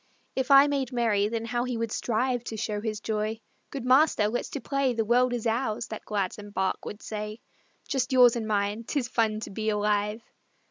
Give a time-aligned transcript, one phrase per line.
[0.35, 4.29] If I made merry then how he would strive To show his joy; "Good master,
[4.29, 7.39] let's to play, The world is ours," that gladsome bark would say;
[7.87, 10.23] "Just yours and mine 'tis fun to be alive!"